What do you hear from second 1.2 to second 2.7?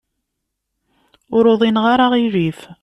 Ur uḍineɣ ara aɣilif.